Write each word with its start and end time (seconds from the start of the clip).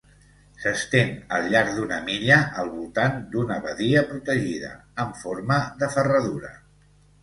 S'estén 0.61 1.11
al 1.37 1.45
llarg 1.51 1.75
d’una 1.81 1.99
milla 2.09 2.39
al 2.63 2.73
voltant 2.79 3.21
d'una 3.37 3.61
badia 3.69 4.05
protegida 4.11 4.75
amb 5.07 5.25
forma 5.25 5.65
de 5.85 5.97
ferradura. 5.97 6.57